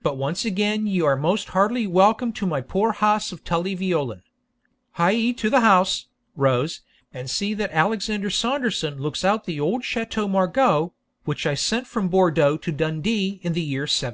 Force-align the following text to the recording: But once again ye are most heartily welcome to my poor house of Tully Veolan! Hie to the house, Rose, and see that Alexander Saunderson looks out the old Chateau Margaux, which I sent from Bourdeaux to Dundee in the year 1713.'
But 0.00 0.16
once 0.16 0.46
again 0.46 0.86
ye 0.86 1.02
are 1.02 1.16
most 1.18 1.48
heartily 1.48 1.86
welcome 1.86 2.32
to 2.32 2.46
my 2.46 2.62
poor 2.62 2.92
house 2.92 3.30
of 3.30 3.44
Tully 3.44 3.74
Veolan! 3.76 4.22
Hie 4.92 5.32
to 5.32 5.50
the 5.50 5.60
house, 5.60 6.06
Rose, 6.34 6.80
and 7.12 7.28
see 7.28 7.52
that 7.52 7.70
Alexander 7.70 8.30
Saunderson 8.30 8.96
looks 8.96 9.22
out 9.22 9.44
the 9.44 9.60
old 9.60 9.84
Chateau 9.84 10.26
Margaux, 10.26 10.94
which 11.26 11.44
I 11.46 11.52
sent 11.56 11.86
from 11.86 12.08
Bourdeaux 12.08 12.56
to 12.56 12.72
Dundee 12.72 13.38
in 13.42 13.52
the 13.52 13.60
year 13.60 13.82
1713.' 13.82 14.08